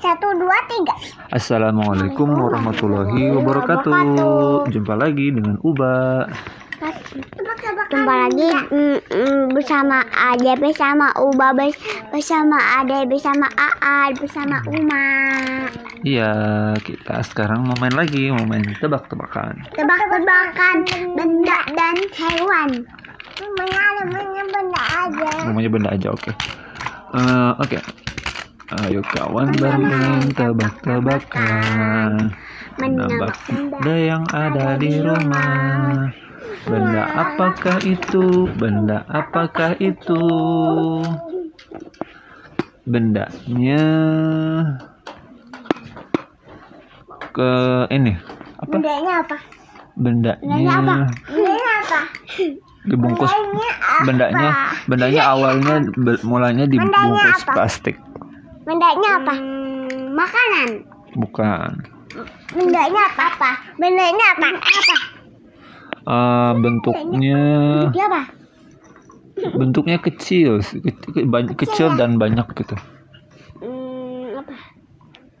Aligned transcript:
Satu, 0.00 0.28
dua, 0.36 0.56
tiga. 0.64 0.94
Assalamualaikum 1.28 2.28
warahmatullahi 2.30 3.32
wabarakatuh. 3.36 4.68
Jumpa 4.68 4.94
lagi 4.96 5.28
dengan 5.28 5.60
Uba. 5.60 6.24
Jumpa 7.88 8.14
lagi 8.26 8.50
mm, 8.74 8.98
mm, 9.06 9.42
bersama 9.54 10.02
Ade, 10.10 10.52
bersama 10.58 11.12
Uba, 11.16 11.54
bers- 11.54 11.78
bersama 12.10 12.58
Ade, 12.80 13.06
bersama 13.06 13.46
Aad, 13.54 14.18
bersama 14.18 14.58
Uma. 14.68 15.06
Iya, 16.02 16.32
kita 16.82 17.24
sekarang 17.24 17.64
mau 17.64 17.76
main 17.78 17.94
lagi, 17.94 18.28
mau 18.28 18.44
main 18.44 18.64
tebak-tebakan. 18.76 19.64
Tebak-tebakan 19.72 20.76
benda 21.14 21.58
dan 21.72 21.96
hewan. 22.12 22.70
Namanya 23.40 24.42
benda 24.52 24.82
aja. 24.82 25.30
Namanya 25.48 25.70
benda 25.72 25.88
aja, 25.94 26.08
oke. 26.12 26.30
Eh, 27.14 27.52
oke. 27.62 28.03
Ayo 28.82 29.06
kawan 29.06 29.54
bermain 29.54 30.26
tebak-tebakan. 30.34 32.34
Menebak 32.74 33.38
benda 33.46 33.94
yang 33.94 34.26
ada 34.34 34.74
di 34.74 34.98
rumah. 34.98 36.10
Benda 36.66 37.06
apakah 37.14 37.78
itu? 37.86 38.50
Benda 38.58 39.06
apakah 39.06 39.78
itu? 39.78 40.26
Bendanya 42.82 43.86
ke 47.30 47.52
ini 47.94 48.18
apa? 48.58 48.74
Bendanya 48.74 49.12
apa? 49.22 49.36
Bendanya 49.94 50.72
apa? 50.82 50.94
Bendanya 51.30 51.70
apa? 51.78 52.00
dibungkus 52.84 53.32
Bendanya 53.32 53.72
bendanya 54.04 54.48
bendanya 54.84 55.22
awalnya 55.32 55.80
mulanya 56.20 56.68
dibungkus 56.68 57.40
plastik 57.48 57.96
Bendanya 58.64 59.10
apa? 59.18 59.34
Hmm, 59.34 60.12
makanan. 60.12 60.68
bukan 61.14 61.70
Bendanya 62.50 63.02
apa? 63.06 63.24
apa? 63.28 63.50
Bendanya 63.76 64.26
apa? 64.32 64.48
Apa? 64.54 64.96
Eh, 66.04 66.52
bentuknya 66.58 67.42
Dia 67.90 68.06
apa? 68.06 68.22
bentuknya 69.34 69.98
kecil 69.98 70.62
ke- 70.62 70.94
ke- 71.10 71.26
banyak- 71.26 71.58
kecil 71.58 71.90
dan 71.94 72.16
banyak 72.16 72.46
gitu 72.54 72.76
Hmm, 73.58 74.38
apa? 74.38 74.54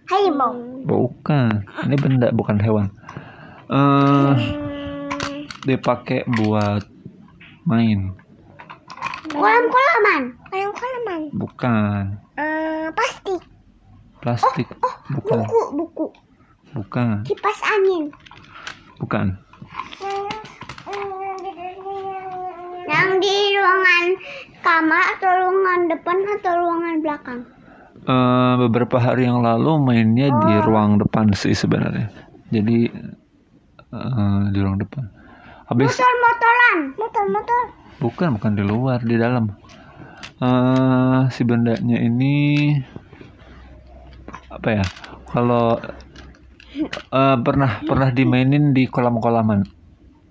Harimau. 0.04 0.52
bukan 0.84 1.62
ini 1.84 1.96
benda 1.96 2.28
bukan 2.30 2.58
hewan 2.58 2.90
eh 3.66 4.34
Hmm, 4.34 5.46
dipakai 5.62 6.26
buat 6.28 6.84
main 7.64 8.12
kolam-kolaman. 9.34 10.22
Kolam-kolaman. 10.48 11.20
bukan 11.34 12.02
Eh, 12.34 12.86
plastik. 12.90 13.42
plastik 14.18 14.68
bukan 15.10 15.38
Buku, 15.44 15.60
buku. 15.74 16.06
bukan 16.72 17.22
Kipas 17.22 17.58
angin. 17.62 18.10
bukan 18.98 19.36
Yang 22.84 23.08
di 23.18 23.36
ruangan 23.56 24.06
kamar 24.60 25.04
atau 25.16 25.30
ruangan 25.32 25.80
depan 25.88 26.16
atau 26.38 26.52
ruangan 26.54 26.94
belakang? 27.00 27.40
Eh, 28.04 28.52
beberapa 28.60 28.96
hari 28.98 29.24
yang 29.24 29.40
lalu 29.40 29.80
mainnya 29.80 30.28
di 30.28 30.54
ruang 30.62 31.00
depan 31.00 31.32
sih 31.32 31.56
sebenarnya. 31.56 32.12
Jadi 32.52 32.86
eh, 33.88 34.40
di 34.52 34.58
ruang 34.60 34.78
depan. 34.78 35.04
Habis 35.64 35.96
Motor-motoran. 35.96 36.78
Motor-motor. 37.00 37.62
bukan 38.02 38.28
bukan 38.36 38.52
di 38.52 38.64
luar 38.66 39.00
di 39.00 39.16
dalam. 39.16 39.48
Eh, 40.44 41.20
si 41.32 41.40
bendanya 41.46 41.96
ini 41.96 42.68
apa 44.52 44.68
ya? 44.76 44.84
Kalau 45.30 45.80
eh, 47.14 47.36
pernah 47.40 47.80
pernah 47.80 48.12
dimainin 48.12 48.76
di 48.76 48.84
kolam-kolaman? 48.90 49.64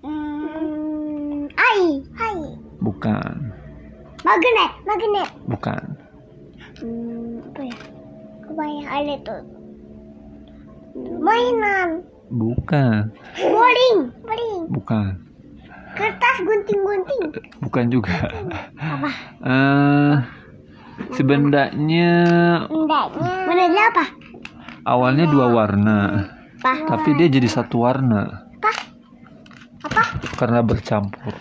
Hmm, 0.06 1.50
ai. 1.56 1.98
Ai. 2.20 2.38
Bukan, 2.78 3.34
Magnet. 4.22 4.70
Magnet. 4.86 5.28
bukan. 5.50 5.82
Hmm, 6.78 7.42
apa 7.48 7.60
ya? 7.64 7.78
Kebanyakan 8.44 8.92
ada 8.92 9.14
tuh. 9.24 9.42
Mainan. 11.18 11.88
Bukan, 12.28 13.10
Bowling. 13.40 13.98
Bowling. 14.22 14.62
bukan. 14.68 15.23
Kertas 15.94 16.36
gunting-gunting. 16.42 17.22
Bukan 17.62 17.84
juga. 17.88 18.10
Apa? 18.78 19.10
Si 21.14 21.22
bendanya 21.26 22.14
Bendanya. 22.70 23.10
Bendanya 23.46 23.82
apa? 23.90 24.04
awalnya 24.84 25.26
dua 25.26 25.48
warna. 25.50 25.98
Apa? 26.60 26.96
tapi 26.96 27.12
dia 27.20 27.28
jadi 27.28 27.44
satu 27.44 27.84
warna 27.84 28.48
Apa? 28.56 28.72
Apa? 29.84 30.02
karena 30.40 30.64
bercampur 30.64 31.34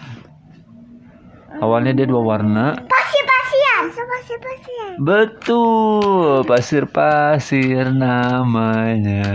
awalnya 1.63 1.95
dia 1.95 2.03
dua 2.09 2.19
warna 2.23 2.75
Pasir-pasian. 2.75 3.83
Pasir-pasian. 3.93 4.89
betul 4.99 6.43
pasir-pasir 6.43 7.87
namanya. 7.93 9.31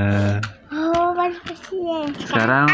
Sekarang 2.21 2.67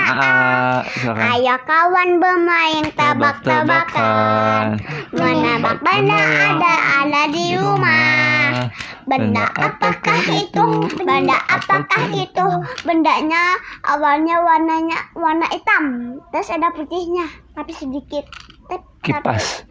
silakan 0.91 1.23
Ayo 1.39 1.57
kawan 1.63 2.11
bermain 2.19 2.85
tebak-tebakan. 2.95 4.83
Menebak 5.15 5.79
benda 5.81 6.19
ada 6.19 6.75
ada 7.05 7.23
di 7.31 7.55
rumah. 7.55 8.69
Benda 9.05 9.45
apakah 9.55 10.21
itu? 10.33 10.67
Benda 11.05 11.39
apakah 11.47 12.05
itu? 12.11 12.47
Bendanya 12.83 13.61
awalnya 13.87 14.41
warnanya 14.43 14.99
warna 15.15 15.47
hitam, 15.53 16.17
terus 16.33 16.51
ada 16.51 16.73
putihnya, 16.75 17.29
tapi 17.55 17.73
sedikit. 17.77 18.25
Kipas 19.05 19.69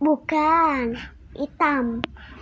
Bukan 0.00 0.96
hitam. 1.36 2.00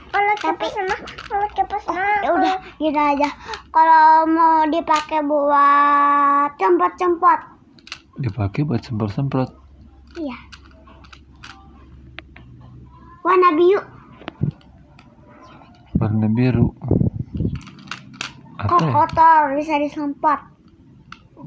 Kalau 0.08 0.34
kipas 0.40 0.74
mah, 0.88 1.00
kalau 1.28 1.48
kipas 1.52 1.84
mah 1.92 2.24
ya 2.24 2.30
udah 2.32 2.56
gini 2.80 2.96
aja. 2.96 3.28
Kalau 3.68 4.24
mau 4.26 4.64
dipakai 4.66 5.20
buat 5.22 6.56
cempot-cempot, 6.56 7.58
dipakai 8.18 8.66
buat 8.66 8.82
semprot-semprot 8.82 9.50
iya. 10.18 10.34
Warna 13.22 13.54
biru, 13.54 13.82
warna 16.00 16.26
biru 16.32 16.72
apa 18.58 18.74
kok 18.74 18.82
ya 18.82 18.90
kotor 18.90 19.42
bisa 19.54 19.74
disemprot. 19.78 20.40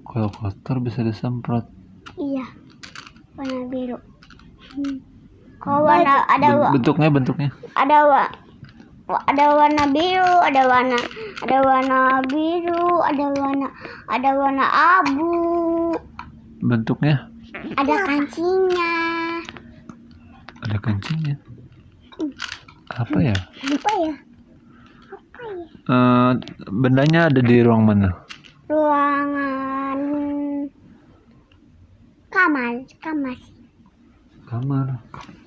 kalau 0.08 0.30
kotor 0.32 0.78
bisa 0.80 1.04
disemprot 1.04 1.68
Iya, 2.16 2.48
warna 3.36 3.68
biru. 3.68 3.98
Hmm. 4.72 5.04
Kalau 5.60 5.84
warna 5.84 6.24
ada 6.32 6.72
bentuknya 6.72 7.12
bentuknya 7.12 7.50
ada 7.76 8.32
ada 9.28 9.46
warna 9.58 9.84
biru, 9.90 10.34
ada 10.44 10.62
warna 10.68 11.00
ada 11.44 11.58
warna 11.64 12.00
biru, 12.30 13.02
ada 13.04 13.26
warna 13.36 13.68
ada 14.08 14.30
warna 14.38 14.66
abu, 15.00 15.34
bentuknya 16.62 17.28
ada 17.76 17.96
kancingnya. 18.08 18.94
ada 20.62 20.78
kancingnya 20.78 21.36
apa 22.92 23.18
ya 23.24 23.34
Apa 23.34 23.34
ya? 23.34 23.38
Apa 23.72 23.92
ya? 24.06 24.14
Eh, 25.82 26.32
bendanya 26.70 27.34
ada 27.34 27.42
di 27.42 27.66
ruang 27.66 27.90
mana 27.90 28.14
Ruangan 28.70 30.00
kamar, 32.32 32.74
kamar. 33.04 33.38
kamar 34.48 34.88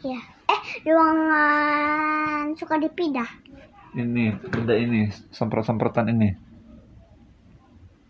Ya. 0.05 0.21
Eh, 0.45 0.61
ruangan 0.85 2.53
suka 2.55 2.77
dipindah. 2.77 3.27
Ini 3.95 4.31
benda 4.45 4.75
ini 4.75 5.07
semprot-semprotan 5.31 6.11
ini 6.11 6.31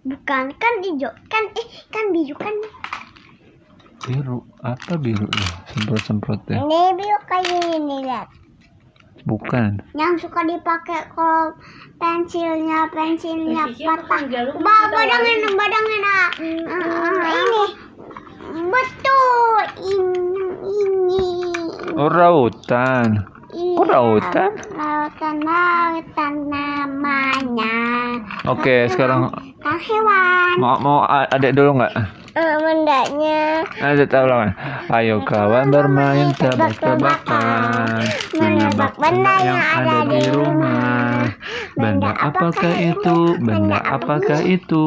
Bukan, 0.04 0.52
kan 0.52 0.74
hijau. 0.84 1.08
Kan 1.26 1.44
eh 1.56 1.68
kan 1.88 2.12
biru 2.12 2.36
kan. 2.36 2.52
biru 4.04 4.36
apa 4.60 5.00
biru 5.00 5.24
ya 5.24 5.48
semprot-semprotnya 5.66 6.60
Ini 6.60 6.92
biru 6.92 7.18
kayak 7.24 7.72
ini 7.72 8.04
lihat. 8.04 8.28
bukan 9.24 9.80
Yang 9.96 10.28
suka 10.28 10.44
dipakai 10.44 11.08
kalau 11.08 11.56
pensilnya 11.96 12.84
pensilnya 12.92 13.64
patah. 13.72 14.28
Ba 14.60 14.76
badangin 14.92 15.56
badangin 15.56 16.02
ah. 16.04 16.28
Eh, 16.36 17.32
ini 17.32 17.64
betul 18.68 19.62
ini 19.80 20.36
ini. 20.68 21.24
oh 21.96 22.12
rautan 22.12 23.24
Iya, 23.54 23.72
kok 23.78 23.86
rautan 23.88 24.50
Lautan 25.04 26.48
namanya. 26.48 27.76
oke 28.48 28.88
sekarang 28.88 29.28
Kan 29.60 29.76
hewan. 29.76 30.56
mau 30.56 30.80
mau 30.80 30.98
a- 31.04 31.28
adek 31.28 31.52
dulu 31.52 31.76
nggak 31.76 31.92
Eh, 32.34 32.54
bendanya 32.56 33.62
Ada 33.78 34.08
tahu 34.08 34.26
lah. 34.26 34.56
Ayo 34.90 35.20
kawan 35.22 35.68
bermain 35.68 36.32
tebak-tebakan. 36.34 38.00
Menebak 38.32 38.96
benda 38.96 39.34
yang 39.38 39.60
ada 39.60 39.98
di 40.08 40.18
rumah. 40.32 41.28
Benda 41.76 42.10
Benda 42.10 42.10
apakah 42.24 42.74
itu? 42.74 43.18
Benda 43.38 43.78
apakah 43.84 44.40
itu? 44.40 44.86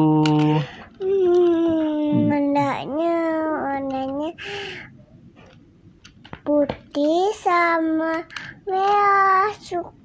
Hmm, 0.98 2.26
bendanya 2.26 3.16
warnanya 3.54 4.30
putih 6.42 7.32
sama 7.38 8.26
merah 8.66 9.54
suka 9.56 9.97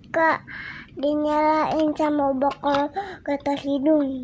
dinyalain 0.93 1.89
sama 1.97 2.37
bakal 2.37 2.93
ke 3.25 3.33
atas 3.33 3.65
hidung. 3.65 4.21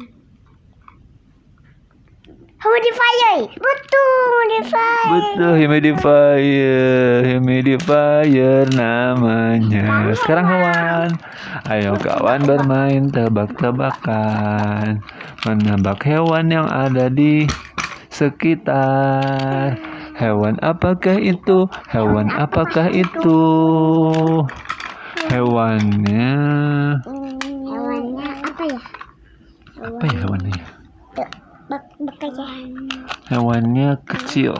Humidifier, 2.59 3.47
betul 3.55 4.11
humidifier. 4.35 5.07
Betul, 5.07 5.53
humidifier, 5.63 7.23
humidifier 7.23 8.67
namanya. 8.75 10.11
Sekarang 10.19 10.43
kawan, 10.43 11.09
ayo 11.71 11.95
kawan 11.95 12.43
bermain 12.43 13.07
tebak-tebakan, 13.15 14.99
menebak 15.47 16.03
hewan 16.03 16.51
yang 16.51 16.67
ada 16.67 17.07
di 17.07 17.47
sekitar. 18.11 19.79
Hewan 20.19 20.59
apakah 20.59 21.15
itu? 21.15 21.63
Hewan 21.87 22.27
apakah 22.35 22.91
itu? 22.91 23.39
Hewannya 25.29 26.27
Hewannya 27.69 28.27
apa 28.41 28.63
ya? 28.65 28.81
apa 29.79 30.03
ya 30.05 30.17
hewannya? 30.19 30.65
Hewannya 33.29 33.89
kecil, 34.03 34.57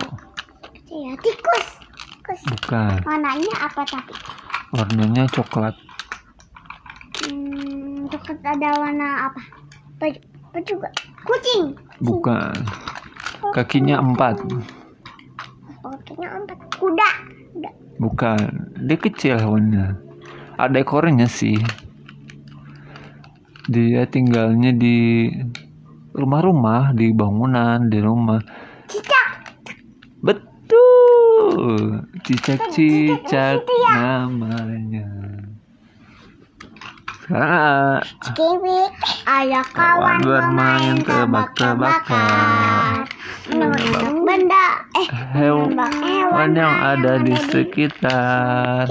Ya, 0.88 1.12
tikus. 1.20 1.66
Tikus. 2.08 2.40
bukan. 2.48 3.02
Warnanya 3.04 3.54
apa 3.60 3.82
tapi? 3.84 4.14
Warnanya 4.72 5.26
coklat, 5.28 5.74
Hmm, 7.26 8.06
coklat 8.08 8.40
ada 8.46 8.70
warna 8.80 9.28
apa? 9.28 9.42
Apa, 10.00 10.58
juga? 10.64 10.88
Kucing. 11.26 11.74
bukan. 12.00 12.54
Kakinya 13.52 14.00
empat. 14.00 14.40
Otaknya 15.82 16.30
empat. 16.32 16.58
Kuda. 16.78 17.10
Kuda. 17.52 17.70
Bukan, 18.00 18.40
dia 18.86 18.98
kecil 18.98 19.36
hewannya. 19.36 19.98
Ada 20.60 20.84
ekornya 20.84 21.32
sih. 21.32 21.56
Dia 23.72 24.04
tinggalnya 24.12 24.76
di 24.76 25.32
rumah-rumah, 26.12 26.92
di 26.92 27.16
bangunan, 27.16 27.88
di 27.88 28.00
rumah. 28.04 28.44
Cicak. 28.92 29.56
Betul, 30.20 32.04
cicak-cicak 32.28 33.64
Itu 33.64 33.76
ya. 33.88 33.94
namanya. 33.96 35.08
Sekarang 37.24 38.02
ah, 38.02 38.34
Kiwi. 38.34 38.90
Ayo 39.30 39.62
kawan 39.70 40.18
Kawan 40.18 40.26
bermain 40.26 40.98
tebak-tebakan. 41.06 43.06
Benda. 44.30 44.86
Eh, 44.94 45.08
hewan 45.34 45.74
menebak 45.74 45.94
hewan 46.06 46.50
yang 46.54 46.70
ada 46.70 47.18
di 47.26 47.34
sekitar. 47.50 48.86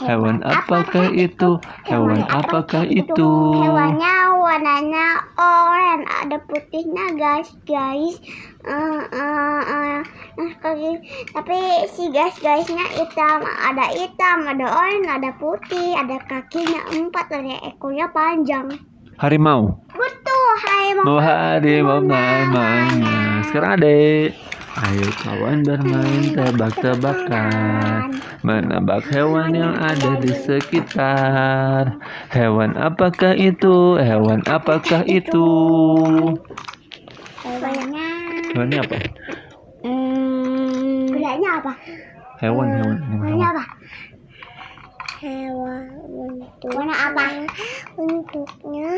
Hewan 0.00 0.40
apakah 0.40 1.12
itu? 1.12 1.60
Hewan 1.84 2.24
apakah 2.32 2.88
itu? 2.88 3.28
Hewannya 3.60 4.16
warnanya 4.40 5.20
oranye, 5.36 6.08
ada 6.08 6.40
putihnya 6.48 7.12
guys, 7.20 7.52
guys. 7.68 8.16
Eh, 8.64 9.00
eh, 9.12 9.60
eh, 9.68 10.00
eh, 10.40 10.52
kaki- 10.64 11.04
tapi 11.36 11.58
si 11.92 12.08
guys 12.08 12.32
guysnya 12.40 12.88
hitam, 12.96 13.44
ada 13.44 13.92
hitam, 13.92 14.48
ada 14.48 14.64
oranye, 14.64 15.12
ada 15.12 15.30
putih, 15.36 15.92
ada 15.92 16.16
kakinya 16.24 16.88
empat, 16.88 17.28
ada 17.36 17.60
ekornya 17.68 18.08
panjang. 18.16 18.80
Harimau. 19.20 19.81
Harimau 21.02 21.98
namanya. 21.98 23.42
Sekarang 23.50 23.74
adek. 23.78 24.38
Ayo 24.72 25.12
kawan 25.20 25.68
bermain 25.68 26.32
tebak-tebakan 26.32 28.08
Menebak 28.40 29.04
hewan 29.12 29.52
yang 29.52 29.76
ada 29.76 30.16
di 30.16 30.32
sekitar 30.32 32.00
Hewan 32.32 32.72
apakah 32.80 33.36
itu? 33.36 34.00
Hewan 34.00 34.40
apakah 34.48 35.04
itu? 35.04 35.44
Hewannya, 37.44 38.08
Hewannya 38.56 38.78
apa? 38.80 38.96
hmm, 39.84 41.20
bendanya 41.20 41.50
apa? 41.60 41.72
Hewan, 42.40 42.66
hewan, 42.72 42.96
Warnanya 42.96 43.28
hewan. 43.28 43.52
apa? 43.52 43.64
Hewan 45.20 45.84
untuk 46.10 46.70
warna 46.74 46.96
apa? 46.96 47.24
Bentuknya 47.94 48.88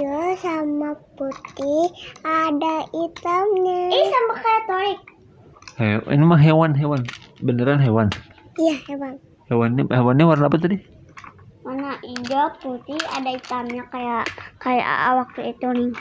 hijau 0.00 0.32
sama 0.40 0.96
putih, 1.12 1.92
ada 2.24 2.88
hitamnya. 2.88 3.92
Ini 3.92 4.06
sama 4.08 4.32
kayak 4.40 4.62
torik. 4.64 5.00
He- 5.76 6.04
ini 6.16 6.24
mah 6.24 6.40
hewan, 6.40 6.72
hewan. 6.72 7.04
Beneran 7.44 7.84
hewan. 7.84 8.08
Iya 8.56 8.80
hewan. 8.88 9.20
Hewannya, 9.52 9.84
hewannya 9.92 10.24
warna 10.24 10.48
apa 10.48 10.56
tadi? 10.56 10.80
Warna 11.60 12.00
hijau 12.00 12.48
putih 12.64 12.96
ada 13.12 13.28
hitamnya 13.28 13.84
kayak 13.92 14.24
kayak 14.56 14.88
waktu 15.20 15.52
itu 15.52 15.68
nih. 15.68 15.92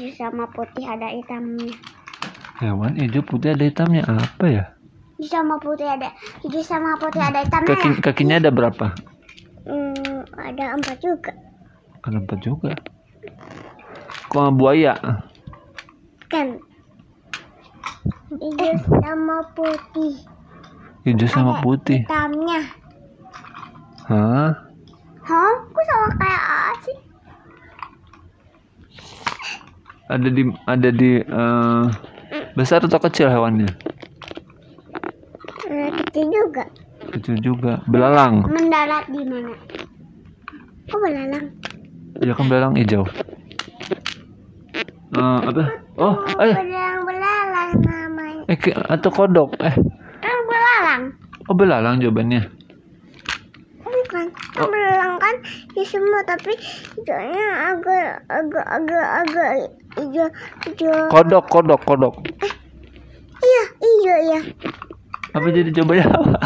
Hijau 0.00 0.10
sama 0.16 0.48
putih 0.56 0.88
ada 0.88 1.12
hitamnya. 1.12 1.76
Hewan 2.56 2.96
hijau 2.96 3.20
putih 3.20 3.52
ada 3.52 3.68
hitamnya 3.68 4.00
apa 4.08 4.46
ya? 4.48 4.64
Hijau 5.20 5.44
sama 5.44 5.60
putih 5.60 5.84
ada 5.92 6.08
hijau 6.40 6.64
sama 6.64 6.96
putih 6.96 7.20
ada 7.20 7.44
hitamnya. 7.44 7.68
Kaki, 7.76 7.88
ya? 7.92 8.00
kakinya 8.00 8.36
ada 8.40 8.48
berapa? 8.48 8.96
Hmm, 9.68 10.24
ada 10.40 10.64
empat 10.72 10.96
juga. 11.04 11.36
Ada 12.00 12.16
empat 12.16 12.40
juga. 12.40 12.72
Kok 14.30 14.54
buaya? 14.54 14.94
Kan. 16.30 16.62
Hijau 18.30 18.74
sama 19.02 19.42
putih. 19.58 20.14
Hijau 21.02 21.26
sama 21.26 21.52
Ada 21.58 21.62
putih. 21.66 22.00
Hitamnya. 22.06 22.60
Hah? 24.06 24.50
Hah? 25.26 25.54
Kok 25.66 25.84
sama 25.86 26.08
kayak 26.14 26.42
A 26.46 26.62
sih? 26.86 26.98
Ada 30.10 30.28
di 30.30 30.42
ada 30.66 30.88
di 30.90 31.10
eh, 31.22 31.84
besar 32.54 32.82
atau 32.82 32.98
kecil 33.02 33.30
hewannya? 33.30 33.70
Nah, 35.70 35.90
kecil 36.02 36.26
juga. 36.30 36.64
Kecil 37.14 37.36
juga. 37.42 37.82
Belalang. 37.86 38.46
Mendarat 38.46 39.06
di 39.10 39.22
mana? 39.26 39.54
Kok 40.90 40.98
belalang? 40.98 41.59
Ya 42.18 42.34
kan 42.34 42.46
belalang 42.46 42.74
hijau. 42.74 43.06
Eh, 45.10 45.38
apa? 45.42 45.62
Oh, 45.94 46.14
eh, 46.38 46.54
Belalang 46.54 47.02
belalang 47.02 47.70
namanya. 47.80 48.42
eh 48.46 48.58
atau 48.88 49.10
kodok? 49.10 49.54
Eh, 49.58 49.74
Kan 50.18 50.38
belalang. 50.46 51.02
oh 51.46 51.54
belalang 51.54 51.98
jawabannya. 51.98 52.46
Bukan. 53.80 54.26
Kan 54.54 54.66
belalang 54.66 55.18
kan 55.18 55.34
ya 55.74 55.84
semua 55.84 56.20
tapi 56.24 56.54
hijaunya 56.94 57.46
agak 57.68 58.22
agak 58.26 58.66
agak 58.66 59.06
agak 59.22 59.50
hijau 59.96 60.26
hijau. 60.66 60.98
Kodok, 61.10 61.44
kodok, 61.48 61.80
kodok. 61.84 62.14
Iya 63.40 63.62
hijau 63.78 64.18
ya. 64.30 64.40
Apa 65.30 65.46
jadi 65.48 65.70
jawabannya 65.70 66.04
apa? 66.06 66.38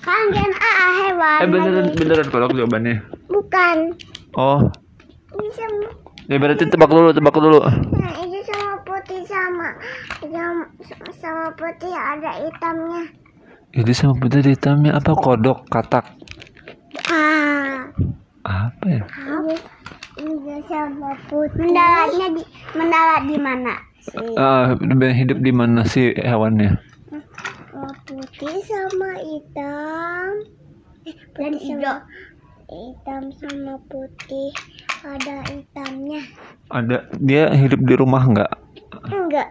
Kan 0.00 0.24
kan 0.30 0.50
A 0.54 0.70
hewan. 0.96 1.38
Eh 1.38 1.48
beneran 1.48 1.86
beneran 1.94 2.28
kodok 2.28 2.50
jawabannya. 2.52 3.02
Bukan. 3.28 3.76
Oh, 4.34 4.62
sama. 5.54 5.88
ya 6.28 6.36
berarti 6.36 6.64
tebak 6.68 6.90
dulu, 6.90 7.08
tebak 7.14 7.36
dulu. 7.38 7.58
Nah, 7.62 8.12
hijau 8.20 8.42
sama 8.44 8.74
putih 8.84 9.20
sama. 9.24 9.68
Hijau 10.20 10.50
sama 11.16 11.46
putih 11.54 11.92
ada 11.94 12.32
hitamnya. 12.42 13.02
Jadi 13.72 13.92
sama 13.94 14.14
putih 14.18 14.42
ada 14.42 14.50
hitamnya 14.50 14.90
apa? 14.98 15.12
Kodok, 15.14 15.64
katak. 15.70 16.04
Ah. 17.08 17.88
Apa 18.44 18.86
ya? 18.86 19.02
Hijau 20.18 20.60
sama 20.66 21.14
putih. 21.30 21.64
Mendaratnya 21.64 22.26
di 22.34 22.42
mendarat 22.76 23.22
di 23.24 23.38
mana? 23.38 23.74
sih? 24.08 24.34
Ah, 24.36 24.74
hidup 25.12 25.38
di 25.44 25.52
mana 25.52 25.80
sih 25.84 26.16
hewannya? 26.16 26.80
Putih 28.08 28.58
sama 28.64 29.10
hitam. 29.20 30.30
Eh, 31.06 31.16
putih 31.36 31.60
sama 31.62 32.04
hitam 32.68 33.32
sama 33.40 33.80
putih. 33.88 34.52
Ada 35.00 35.36
hitamnya. 35.48 36.20
Ada 36.68 36.96
dia 37.22 37.48
hidup 37.56 37.80
di 37.86 37.94
rumah 37.96 38.22
nggak? 38.28 38.52
Enggak. 39.08 39.48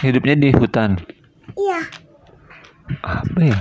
Hidupnya 0.00 0.34
di 0.38 0.48
hutan. 0.56 0.96
Iya. 1.58 1.80
Apa 3.04 3.40
ya? 3.40 3.58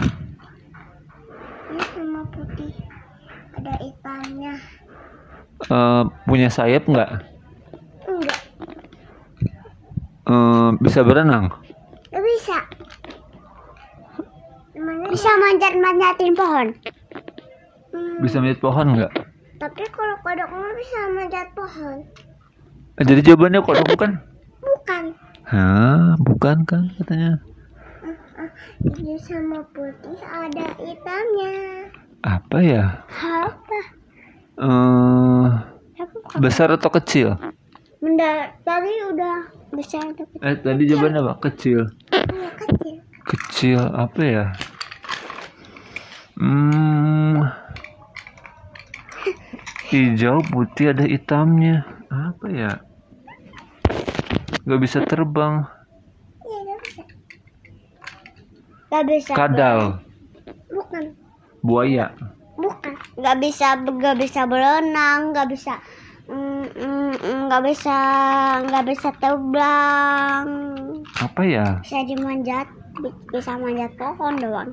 Ini 1.72 1.84
sama 1.92 2.22
putih. 2.32 2.72
Ada 3.60 3.74
hitamnya. 3.84 4.54
Eh, 5.64 6.04
punya 6.28 6.48
sayap 6.48 6.88
nggak? 6.88 7.12
Enggak. 8.08 8.40
Eh, 10.30 10.70
bisa 10.80 11.00
berenang? 11.04 11.52
Bisa. 12.14 12.58
Bisa 15.12 15.30
manjat-manjatin 15.38 16.34
pohon. 16.34 16.68
Bisa 18.24 18.40
manjat 18.40 18.58
pohon 18.58 18.96
nggak? 18.96 19.12
Tapi 19.60 19.84
kalau 19.92 20.16
kodok 20.20 20.50
mah 20.50 20.72
bisa 20.74 21.00
manjat 21.12 21.48
pohon. 21.52 21.98
Eh, 22.96 23.04
Jadi 23.04 23.22
jawabannya 23.22 23.60
kodok 23.60 23.86
bukan? 23.90 24.12
Bukan. 24.58 25.04
Hah, 25.44 26.16
bukan 26.18 26.58
kan 26.64 26.88
katanya. 26.96 27.44
Hijau 28.80 29.16
sama 29.20 29.60
putih 29.72 30.20
ada 30.24 30.68
hitamnya. 30.78 31.56
Apa 32.22 32.58
ya? 32.60 32.86
Apa? 33.12 33.80
Eh, 34.54 35.46
Apa? 36.00 36.40
besar 36.40 36.72
atau 36.72 36.88
kecil? 36.90 37.36
Benda 38.00 38.52
tadi 38.62 38.92
udah 39.06 39.38
besar 39.70 40.04
tapi 40.12 40.36
Eh, 40.40 40.56
tadi 40.58 40.84
jawabannya 40.86 41.20
apa? 41.22 41.34
Kecil. 41.42 41.88
kecil. 42.56 42.96
Kecil 43.24 43.80
apa 43.82 44.22
ya? 44.22 44.46
Hmm, 46.34 47.40
hijau, 49.94 50.42
putih, 50.50 50.92
ada 50.92 51.06
hitamnya. 51.06 51.86
Apa 52.10 52.48
ya? 52.50 52.72
Gak 54.66 54.80
bisa 54.82 55.06
terbang. 55.06 55.62
Nggak 56.44 56.78
bisa. 56.82 57.04
Gak 58.90 59.06
bisa. 59.10 59.32
Kadal, 59.34 59.80
Bukan. 60.70 61.04
buaya. 61.62 62.14
Bukan. 62.58 62.94
Gak 63.18 63.38
bisa, 63.42 63.78
gak 63.82 64.18
bisa 64.22 64.46
berenang, 64.46 65.34
gak 65.34 65.50
bisa, 65.50 65.82
mm, 66.30 66.66
mm, 66.74 67.14
mm, 67.18 67.40
gak 67.50 67.64
bisa, 67.66 67.98
gak 68.70 68.86
bisa 68.86 69.10
terbang. 69.18 70.46
Apa 71.18 71.42
ya? 71.46 71.82
Bisa 71.82 72.06
dimanjat, 72.06 72.70
bi- 73.02 73.18
bisa 73.34 73.58
manjat 73.58 73.92
pohon 73.98 74.38
doang. 74.38 74.70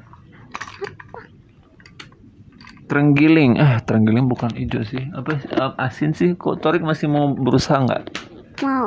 Terenggiling. 2.90 3.54
Ah, 3.62 3.78
terenggiling 3.78 4.26
bukan 4.26 4.50
hijau 4.58 4.82
sih. 4.82 4.98
Apa 5.14 5.38
asin 5.78 6.10
sih? 6.10 6.34
Kok 6.34 6.58
Torik 6.58 6.82
masih 6.82 7.06
mau 7.06 7.30
berusaha 7.30 7.78
nggak? 7.86 8.02
Mau. 8.66 8.86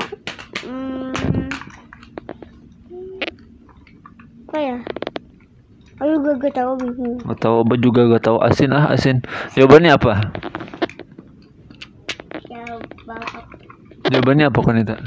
Hmm. 0.68 1.16
Apa 4.52 4.58
ya? 4.60 4.78
Aduh, 6.04 6.20
gue 6.20 6.36
gak 6.36 6.52
tau 6.52 6.76
bingung. 6.76 7.16
Gak 7.24 7.40
tahu 7.40 7.64
Oba 7.64 7.80
juga 7.80 8.04
gak 8.12 8.28
tahu 8.28 8.44
asin 8.44 8.76
ah 8.76 8.92
asin. 8.92 9.24
Jawabannya 9.56 9.96
apa? 9.96 10.20
Ya. 12.52 12.64
Jawabannya 14.12 14.52
apa 14.52 14.60
Konita? 14.60 15.00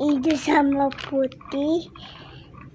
Hijau 0.00 0.36
sama 0.40 0.88
putih 1.04 1.84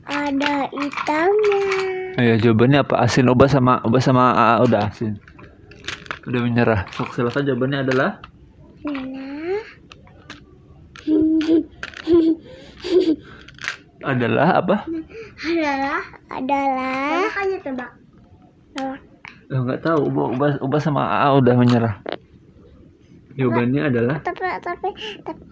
ada 0.05 0.69
hitamnya. 0.69 2.04
Ayo 2.15 2.39
jawabannya 2.39 2.79
apa? 2.79 2.95
Asin 3.03 3.27
Oba 3.27 3.51
sama 3.51 3.83
Oba 3.83 3.99
sama 3.99 4.31
AA 4.31 4.55
udah 4.63 4.81
asin. 4.87 5.19
Udah 6.23 6.39
menyerah. 6.39 6.87
Sok 6.95 7.11
silakan 7.11 7.43
jawabannya 7.43 7.83
adalah 7.83 8.23
adalah 14.05 14.47
apa? 14.63 14.75
adalah 15.43 16.01
adalah. 16.31 17.19
Makanya 17.27 17.57
tebak. 17.59 17.91
Eh, 19.51 19.59
nggak 19.59 19.81
tahu. 19.83 20.07
Oba, 20.07 20.55
Oba 20.63 20.77
sama 20.79 21.03
AA 21.03 21.29
udah 21.35 21.55
menyerah. 21.59 21.95
Jawabannya 23.35 23.91
adalah 23.91 24.23
Tapi 24.23 24.47
tapi 24.63 24.87
tapi, 25.19 25.43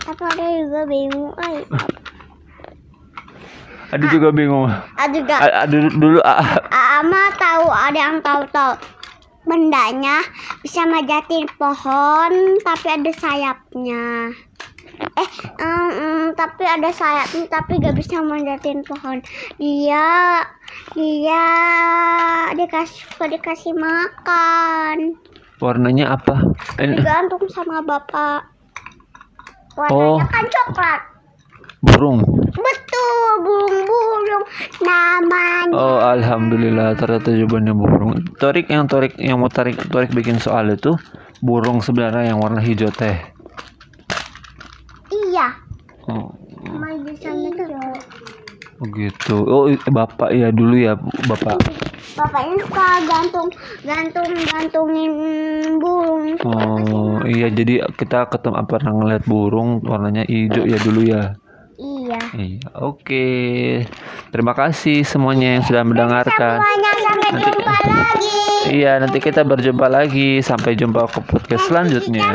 tapi 0.00 0.22
ada 0.24 0.44
juga 0.64 0.80
bingung. 0.88 1.36
Ay, 1.36 1.60
ada 3.92 4.04
juga 4.10 4.28
bingung. 4.34 4.66
ada 4.70 5.14
juga. 5.14 5.36
Dulu. 5.70 6.18
Ama 6.72 7.22
tahu 7.38 7.66
ada 7.70 7.98
yang 7.98 8.18
tahu 8.24 8.42
tahu 8.50 8.74
bendanya 9.46 10.26
bisa 10.66 10.82
majatin 10.90 11.46
pohon 11.54 12.58
tapi 12.66 12.86
ada 12.90 13.12
sayapnya. 13.14 14.34
Eh, 14.96 15.30
tapi 16.34 16.64
ada 16.64 16.88
sayapnya 16.88 17.46
tapi 17.52 17.78
gak 17.78 17.94
bisa 17.94 18.18
manjatin 18.24 18.82
pohon. 18.82 19.22
Dia 19.60 20.42
dia 20.96 21.46
dikasih 22.58 23.06
suka 23.06 23.30
dikasih 23.30 23.72
makan. 23.76 25.14
Warnanya 25.62 26.16
apa? 26.18 26.36
Eh, 26.76 26.96
Digantung 26.96 27.46
sama 27.48 27.80
bapak. 27.86 28.50
Oh. 29.78 30.18
Warnanya 30.18 30.26
kan 30.28 30.44
coklat. 30.48 31.00
burung. 31.86 32.18
Betul, 32.56 33.30
burung-burung 33.44 34.44
namanya. 34.80 35.76
Oh, 35.76 36.00
alhamdulillah 36.00 36.96
ternyata 36.96 37.36
jawabannya 37.36 37.74
burung. 37.76 38.10
Torik 38.40 38.72
yang 38.72 38.88
Torik 38.88 39.20
yang 39.20 39.38
mau 39.40 39.52
tarik 39.52 39.76
Torik 39.92 40.12
bikin 40.16 40.40
soal 40.40 40.72
itu 40.72 40.96
burung 41.44 41.84
sebenarnya 41.84 42.32
yang 42.32 42.40
warna 42.40 42.64
hijau 42.64 42.88
teh. 42.88 43.20
Iya. 45.12 45.52
Oh, 46.08 46.32
Main 46.66 47.04
sama 47.18 47.50
itu. 47.50 47.64
begitu. 48.76 49.36
Oh, 49.48 49.72
Bapak 49.88 50.36
ya 50.36 50.52
dulu 50.52 50.76
ya, 50.76 50.96
Bapak. 51.28 51.56
Bapaknya 52.16 52.56
suka 52.64 52.88
gantung 53.04 53.48
gantung 53.84 54.30
gantungin 54.48 55.12
burung. 55.76 56.36
Oh, 56.44 57.20
iya 57.28 57.52
jadi 57.52 57.84
kita 57.92 58.32
ketemu 58.32 58.64
pernah 58.64 58.92
ngeliat 58.96 59.24
burung 59.28 59.84
warnanya 59.84 60.24
hijau 60.24 60.64
ya 60.64 60.80
dulu 60.80 61.04
ya. 61.04 61.36
Iya. 62.34 62.66
Oke. 62.82 63.26
Terima 64.34 64.52
kasih 64.56 65.06
semuanya 65.06 65.60
yang 65.60 65.64
sudah 65.64 65.82
mendengarkan. 65.86 66.58
Semuanya 66.58 66.92
sampai 67.04 67.30
jumpa 67.38 67.74
lagi. 67.86 68.34
Iya, 68.66 68.92
nanti 68.98 69.18
kita 69.22 69.46
berjumpa 69.46 69.86
lagi. 69.86 70.42
Sampai 70.42 70.74
jumpa 70.74 71.06
ke 71.06 71.20
podcast 71.22 71.70
selanjutnya. 71.70 72.26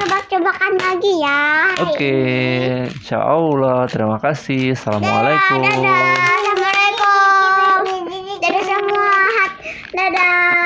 Tebak-tebakan 0.00 0.72
lagi 0.80 1.12
ya. 1.22 1.70
Oke, 1.86 2.16
insya 2.90 3.22
Allah. 3.22 3.86
Terima 3.86 4.18
kasih. 4.18 4.74
Assalamualaikum. 4.74 5.62
Dadah. 5.62 6.02
Assalamualaikum. 6.18 7.82
Dadah 8.42 8.62
semua. 8.66 9.14
Dadah. 9.94 10.65